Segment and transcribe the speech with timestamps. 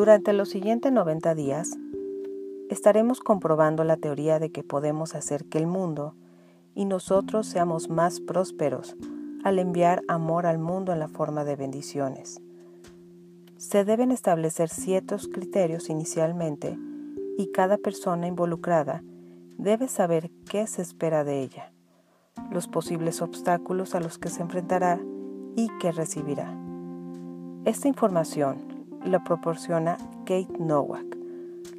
[0.00, 1.76] Durante los siguientes 90 días,
[2.70, 6.14] estaremos comprobando la teoría de que podemos hacer que el mundo
[6.74, 8.96] y nosotros seamos más prósperos
[9.44, 12.40] al enviar amor al mundo en la forma de bendiciones.
[13.58, 16.78] Se deben establecer ciertos criterios inicialmente
[17.36, 19.02] y cada persona involucrada
[19.58, 21.74] debe saber qué se espera de ella,
[22.50, 24.98] los posibles obstáculos a los que se enfrentará
[25.56, 26.58] y qué recibirá.
[27.66, 31.16] Esta información la proporciona Kate Nowak,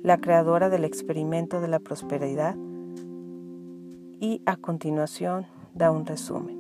[0.04, 2.56] la creadora del experimento de la prosperidad,
[4.20, 6.58] y a continuación da un resumen.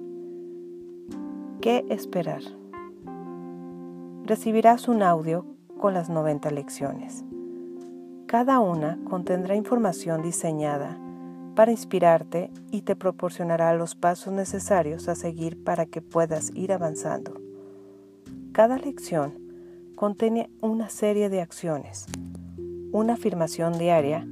[1.61, 2.41] ¿Qué esperar?
[4.25, 5.45] Recibirás un audio
[5.79, 7.23] con las 90 lecciones.
[8.25, 10.97] Cada una contendrá información diseñada
[11.55, 17.33] para inspirarte y te proporcionará los pasos necesarios a seguir para que puedas ir avanzando.
[18.53, 19.33] Cada lección
[20.01, 22.07] contiene una serie de acciones
[22.91, 24.27] una afirmación diaria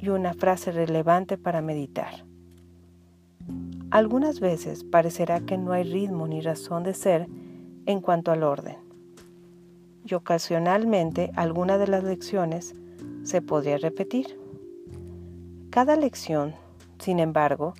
[0.00, 2.24] y una frase relevante para meditar.
[3.92, 7.28] Algunas veces parecerá que no hay ritmo ni razón de ser
[7.86, 8.78] en cuanto al orden.
[10.04, 12.74] Y ocasionalmente alguna de las lecciones
[13.22, 14.40] se podría repetir.
[15.70, 16.52] Cada lección,
[16.98, 17.74] sin embargo,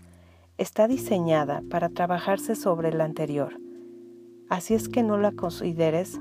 [0.59, 3.59] está diseñada para trabajarse sobre la anterior.
[4.49, 6.19] Así es que no la consideres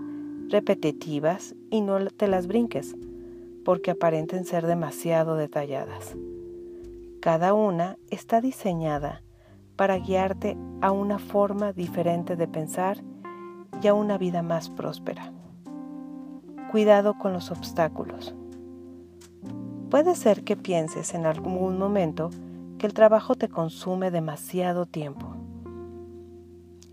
[0.50, 2.96] repetitivas y no te las brinques,
[3.64, 6.16] porque aparenten ser demasiado detalladas.
[7.22, 9.24] Cada una está diseñada
[9.76, 13.04] para guiarte a una forma diferente de pensar
[13.82, 15.32] y a una vida más próspera.
[16.72, 18.36] Cuidado con los obstáculos.
[19.90, 22.30] Puede ser que pienses en algún momento
[22.78, 25.36] que el trabajo te consume demasiado tiempo.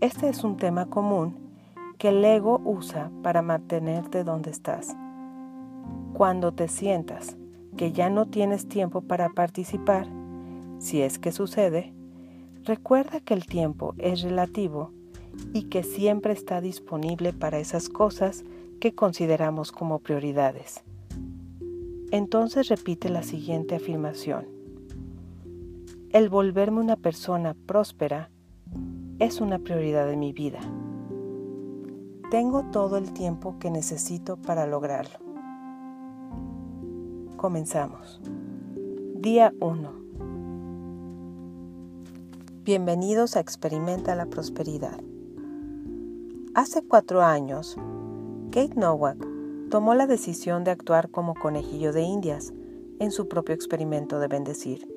[0.05, 1.33] Este es un tema común
[1.97, 4.95] que el ego usa para mantenerte donde estás.
[6.13, 7.35] Cuando te sientas
[7.75, 10.05] que ya no tienes tiempo para participar,
[10.77, 11.91] si es que sucede,
[12.65, 14.91] recuerda que el tiempo es relativo
[15.53, 18.45] y que siempre está disponible para esas cosas
[18.79, 20.83] que consideramos como prioridades.
[22.11, 24.45] Entonces repite la siguiente afirmación.
[26.11, 28.29] El volverme una persona próspera
[29.19, 30.59] es una prioridad de mi vida.
[32.31, 35.19] Tengo todo el tiempo que necesito para lograrlo.
[37.37, 38.19] Comenzamos.
[39.15, 39.91] Día 1.
[42.63, 44.99] Bienvenidos a Experimenta la Prosperidad.
[46.53, 47.77] Hace cuatro años,
[48.51, 49.17] Kate Nowak
[49.69, 52.53] tomó la decisión de actuar como conejillo de indias
[52.99, 54.94] en su propio experimento de bendecir.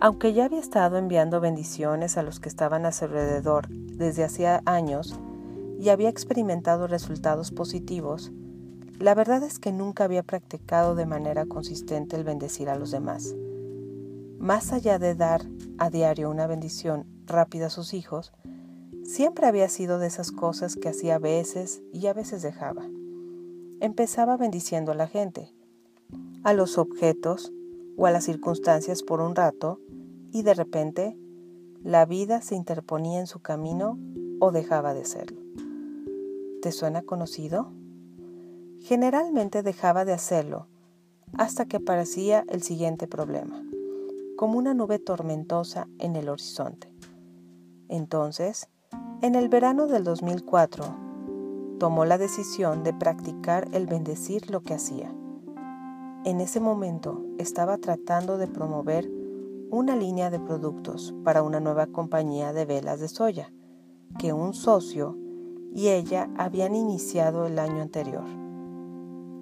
[0.00, 4.62] Aunque ya había estado enviando bendiciones a los que estaban a su alrededor desde hacía
[4.66, 5.18] años,
[5.78, 8.32] y había experimentado resultados positivos,
[8.98, 13.34] la verdad es que nunca había practicado de manera consistente el bendecir a los demás.
[14.38, 15.42] Más allá de dar
[15.78, 18.32] a diario una bendición rápida a sus hijos,
[19.04, 22.84] siempre había sido de esas cosas que hacía a veces y a veces dejaba.
[23.80, 25.52] Empezaba bendiciendo a la gente,
[26.42, 27.52] a los objetos
[27.96, 29.80] o a las circunstancias por un rato
[30.32, 31.16] y de repente
[31.82, 33.98] la vida se interponía en su camino
[34.40, 35.40] o dejaba de serlo.
[36.62, 37.72] ¿Te suena conocido?
[38.80, 40.66] Generalmente dejaba de hacerlo
[41.38, 43.62] hasta que aparecía el siguiente problema,
[44.36, 46.92] como una nube tormentosa en el horizonte.
[47.88, 48.68] Entonces,
[49.22, 50.84] en el verano del 2004,
[51.78, 55.12] tomó la decisión de practicar el bendecir lo que hacía.
[56.26, 59.08] En ese momento estaba tratando de promover
[59.70, 63.52] una línea de productos para una nueva compañía de velas de soya
[64.18, 65.16] que un socio
[65.72, 68.24] y ella habían iniciado el año anterior.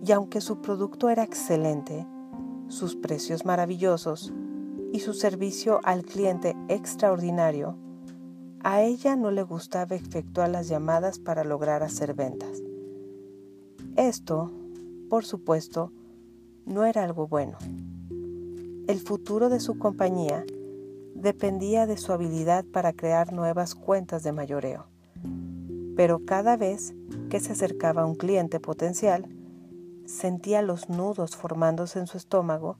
[0.05, 2.07] Y aunque su producto era excelente,
[2.69, 4.35] sus precios maravillosos
[4.93, 7.79] y su servicio al cliente extraordinario,
[8.63, 12.63] a ella no le gustaba efectuar las llamadas para lograr hacer ventas.
[13.97, 14.53] Esto,
[15.09, 15.91] por supuesto,
[16.67, 17.59] no era algo bueno.
[18.87, 20.45] El futuro de su compañía
[21.15, 24.87] dependía de su habilidad para crear nuevas cuentas de mayoreo
[25.97, 26.95] pero cada vez
[27.31, 29.29] que se acercaba a un cliente potencial,
[30.07, 32.77] sentía los nudos formándose en su estómago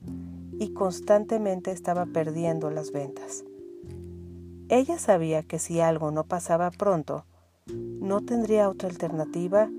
[0.59, 3.43] y constantemente estaba perdiendo las ventas.
[4.69, 7.25] Ella sabía que si algo no pasaba pronto,
[7.67, 9.69] no tendría otra alternativa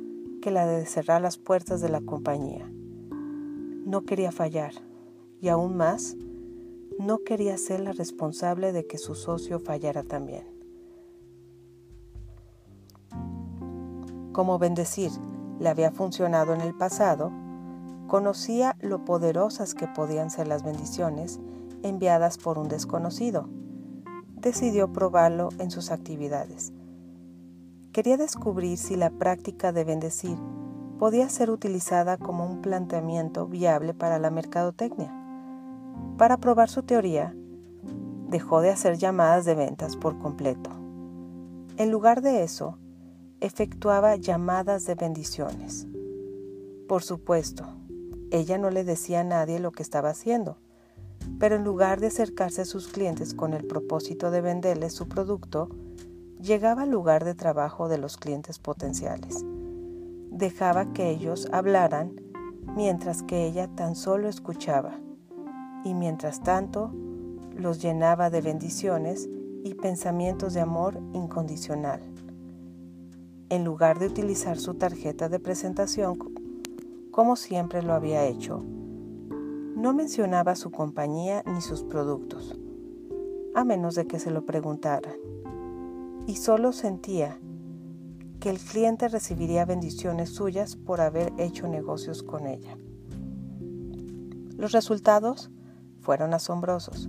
[0.43, 2.71] que la de cerrar las puertas de la compañía.
[3.87, 4.75] No quería fallar
[5.41, 6.15] y aún más,
[6.99, 10.57] no quería ser la responsable de que su socio fallara también.
[14.37, 15.11] como bendecir
[15.59, 17.33] le había funcionado en el pasado,
[18.07, 21.41] conocía lo poderosas que podían ser las bendiciones
[21.83, 23.49] enviadas por un desconocido.
[24.35, 26.75] Decidió probarlo en sus actividades.
[27.95, 30.37] Quería descubrir si la práctica de bendecir
[30.99, 35.13] podía ser utilizada como un planteamiento viable para la mercadotecnia.
[36.17, 37.35] Para probar su teoría,
[38.29, 40.71] dejó de hacer llamadas de ventas por completo.
[41.77, 42.79] En lugar de eso,
[43.41, 45.87] efectuaba llamadas de bendiciones.
[46.89, 47.65] Por supuesto,
[48.31, 50.57] ella no le decía a nadie lo que estaba haciendo,
[51.39, 55.69] pero en lugar de acercarse a sus clientes con el propósito de venderles su producto,
[56.41, 59.45] llegaba al lugar de trabajo de los clientes potenciales.
[60.37, 62.21] Dejaba que ellos hablaran
[62.77, 65.01] mientras que ella tan solo escuchaba
[65.83, 66.93] y mientras tanto
[67.57, 69.31] los llenaba de bendiciones
[69.65, 72.03] y pensamientos de amor incondicional.
[73.49, 76.19] En lugar de utilizar su tarjeta de presentación
[77.11, 78.63] como siempre lo había hecho,
[79.75, 82.55] no mencionaba su compañía ni sus productos,
[83.55, 85.17] a menos de que se lo preguntaran,
[86.27, 87.39] y solo sentía
[88.41, 92.77] que el cliente recibiría bendiciones suyas por haber hecho negocios con ella.
[94.57, 95.51] Los resultados
[96.01, 97.09] fueron asombrosos.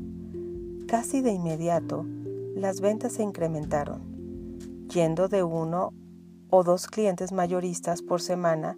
[0.87, 2.05] Casi de inmediato,
[2.55, 4.01] las ventas se incrementaron,
[4.91, 5.93] yendo de uno
[6.49, 8.77] o dos clientes mayoristas por semana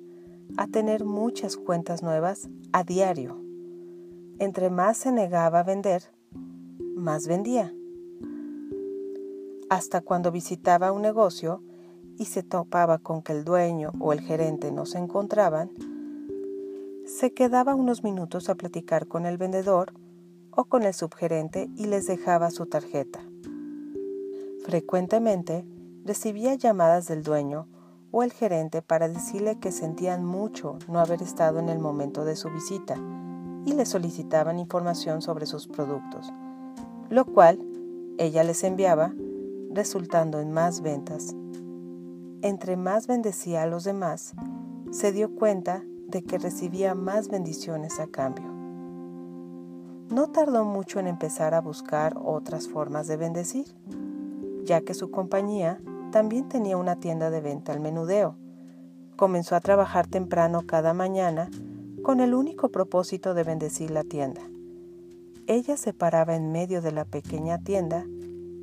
[0.57, 3.41] a tener muchas cuentas nuevas a diario.
[4.39, 6.03] Entre más se negaba a vender,
[6.95, 7.73] más vendía.
[9.69, 11.61] Hasta cuando visitaba un negocio
[12.19, 15.71] y se topaba con que el dueño o el gerente no se encontraban,
[17.05, 19.93] se quedaba unos minutos a platicar con el vendedor
[20.51, 23.21] o con el subgerente y les dejaba su tarjeta.
[24.63, 25.65] Frecuentemente
[26.03, 27.67] recibía llamadas del dueño
[28.11, 32.35] o el gerente para decirle que sentían mucho no haber estado en el momento de
[32.35, 32.95] su visita
[33.65, 36.33] y le solicitaban información sobre sus productos,
[37.09, 37.59] lo cual
[38.17, 39.13] ella les enviaba,
[39.71, 41.35] resultando en más ventas.
[42.41, 44.33] Entre más bendecía a los demás,
[44.91, 48.45] se dio cuenta de que recibía más bendiciones a cambio.
[50.09, 53.67] No tardó mucho en empezar a buscar otras formas de bendecir,
[54.63, 55.81] ya que su compañía
[56.11, 58.37] también tenía una tienda de venta al menudeo.
[59.17, 61.49] Comenzó a trabajar temprano cada mañana
[62.03, 64.41] con el único propósito de bendecir la tienda.
[65.45, 68.05] Ella se paraba en medio de la pequeña tienda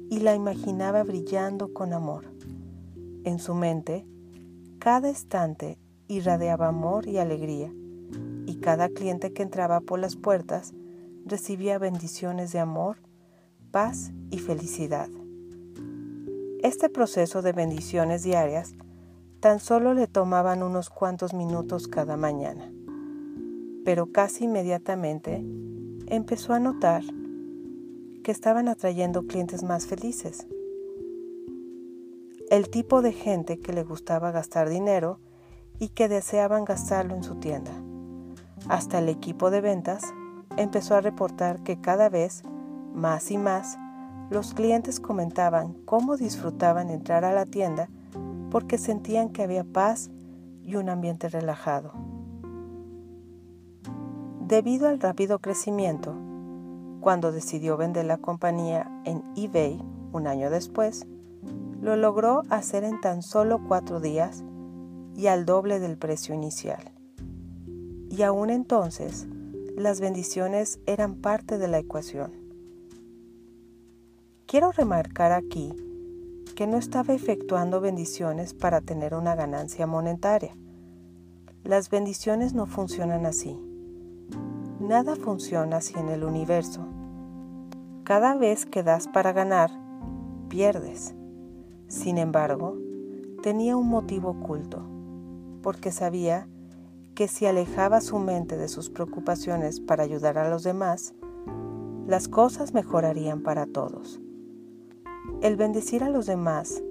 [0.08, 2.35] y la imaginaba brillando con amor.
[3.26, 4.06] En su mente,
[4.78, 7.74] cada estante irradiaba amor y alegría,
[8.46, 10.74] y cada cliente que entraba por las puertas
[11.24, 12.98] recibía bendiciones de amor,
[13.72, 15.08] paz y felicidad.
[16.62, 18.76] Este proceso de bendiciones diarias
[19.40, 22.70] tan solo le tomaban unos cuantos minutos cada mañana,
[23.84, 25.44] pero casi inmediatamente
[26.06, 27.02] empezó a notar
[28.22, 30.46] que estaban atrayendo clientes más felices.
[32.48, 35.18] El tipo de gente que le gustaba gastar dinero
[35.80, 37.72] y que deseaban gastarlo en su tienda.
[38.68, 40.14] Hasta el equipo de ventas
[40.56, 42.44] empezó a reportar que cada vez
[42.94, 43.76] más y más
[44.30, 47.88] los clientes comentaban cómo disfrutaban entrar a la tienda
[48.52, 50.10] porque sentían que había paz
[50.62, 51.94] y un ambiente relajado.
[54.46, 56.14] Debido al rápido crecimiento,
[57.00, 61.08] cuando decidió vender la compañía en eBay un año después,
[61.80, 64.44] lo logró hacer en tan solo cuatro días
[65.16, 66.92] y al doble del precio inicial.
[68.10, 69.26] Y aún entonces,
[69.76, 72.32] las bendiciones eran parte de la ecuación.
[74.46, 75.74] Quiero remarcar aquí
[76.54, 80.56] que no estaba efectuando bendiciones para tener una ganancia monetaria.
[81.64, 83.58] Las bendiciones no funcionan así.
[84.78, 86.86] Nada funciona así en el universo.
[88.04, 89.72] Cada vez que das para ganar,
[90.48, 91.15] pierdes.
[91.88, 92.76] Sin embargo,
[93.42, 94.82] tenía un motivo oculto,
[95.62, 96.48] porque sabía
[97.14, 101.14] que si alejaba su mente de sus preocupaciones para ayudar a los demás,
[102.06, 104.20] las cosas mejorarían para todos.
[105.42, 106.82] El bendecir a los demás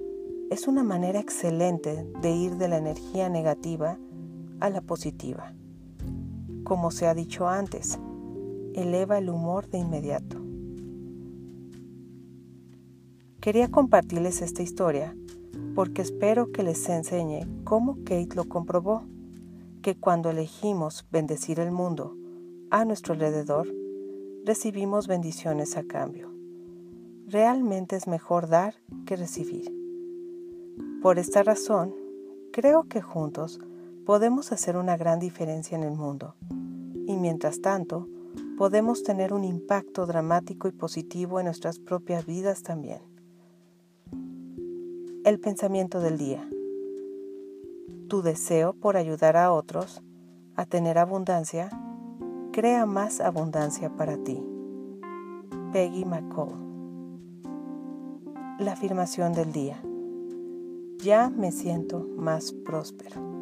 [0.50, 3.98] es una manera excelente de ir de la energía negativa
[4.60, 5.52] a la positiva.
[6.64, 7.98] Como se ha dicho antes,
[8.74, 10.45] eleva el humor de inmediato.
[13.46, 15.16] Quería compartirles esta historia
[15.76, 19.04] porque espero que les enseñe cómo Kate lo comprobó,
[19.82, 22.16] que cuando elegimos bendecir el mundo
[22.70, 23.72] a nuestro alrededor,
[24.44, 26.28] recibimos bendiciones a cambio.
[27.28, 28.74] Realmente es mejor dar
[29.06, 29.72] que recibir.
[31.00, 31.94] Por esta razón,
[32.52, 33.60] creo que juntos
[34.04, 36.34] podemos hacer una gran diferencia en el mundo
[37.06, 38.08] y mientras tanto
[38.58, 43.14] podemos tener un impacto dramático y positivo en nuestras propias vidas también.
[45.26, 46.48] El pensamiento del día.
[48.06, 50.00] Tu deseo por ayudar a otros
[50.54, 51.68] a tener abundancia
[52.52, 54.40] crea más abundancia para ti.
[55.72, 56.54] Peggy McCall.
[58.60, 59.82] La afirmación del día.
[60.98, 63.35] Ya me siento más próspero.